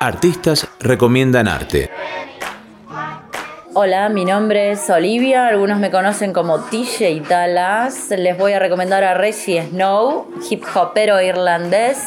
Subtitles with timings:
[0.00, 1.90] Artistas recomiendan arte.
[3.74, 8.10] Hola, mi nombre es Olivia, algunos me conocen como TJ Dallas.
[8.10, 11.98] Les voy a recomendar a Reggie Snow, hip hopero irlandés,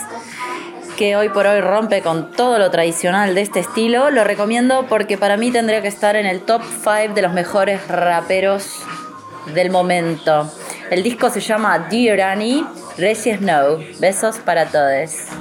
[0.97, 4.09] que hoy por hoy rompe con todo lo tradicional de este estilo.
[4.09, 7.85] Lo recomiendo porque para mí tendría que estar en el top 5 de los mejores
[7.89, 8.83] raperos
[9.53, 10.49] del momento.
[10.89, 12.65] El disco se llama Dear Annie,
[12.97, 13.83] Reggie Snow.
[13.99, 15.40] Besos para todos.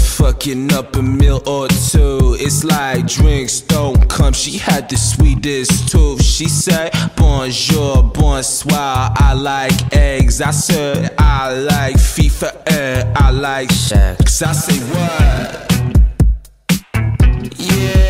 [0.21, 2.37] fucking up a meal or two.
[2.39, 4.33] It's like drinks don't come.
[4.33, 6.23] She had the sweetest tooth.
[6.23, 9.11] She said bonjour, bonsoir.
[9.15, 10.39] I like eggs.
[10.39, 14.21] I said I like FIFA and I like Shaq.
[14.43, 15.71] I say what?
[17.57, 18.00] Yeah,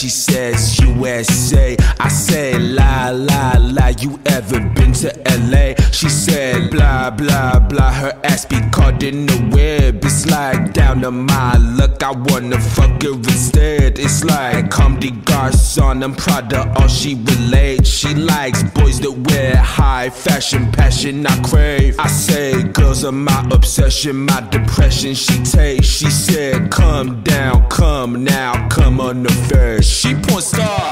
[0.00, 1.76] She says USA.
[2.00, 3.88] I say la la la.
[4.00, 5.74] You ever been to LA?
[5.92, 7.92] She said blah blah blah.
[7.92, 10.02] Her ass be caught in the web.
[10.02, 12.02] It's like down to my luck.
[12.02, 13.98] I wanna fuck her instead.
[13.98, 16.02] It's like come the garçon.
[16.02, 16.72] I'm proud Prada.
[16.80, 17.90] All she relates.
[17.90, 19.56] She likes boys that wear
[20.00, 21.26] high fashion, passion.
[21.26, 21.94] I crave.
[21.98, 25.12] I say girls are my obsession, my depression.
[25.14, 25.88] She takes.
[25.88, 29.90] She said come down, come now, come on the first.
[29.92, 30.88] She point star.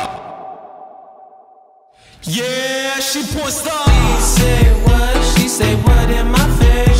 [2.22, 3.86] Yeah, she point star.
[3.86, 5.14] She say what?
[5.32, 6.97] She say what in my face?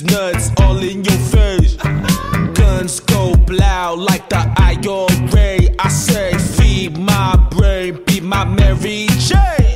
[0.00, 1.76] These nuts all in your face.
[2.54, 5.74] Guns go loud like the IRA.
[5.78, 9.69] I say feed my brain, be my Mary Jane.